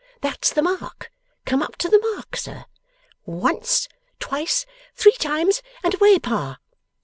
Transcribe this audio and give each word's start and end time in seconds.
That's 0.21 0.51
the 0.51 0.63
mark; 0.63 1.11
come 1.45 1.61
up 1.61 1.75
to 1.75 1.87
the 1.87 1.99
mark, 2.15 2.35
sir. 2.35 2.65
Once! 3.23 3.87
Twice! 4.17 4.65
Three 4.95 5.11
times 5.19 5.61
and 5.83 5.93
away, 5.93 6.17
Pa! 6.17 6.57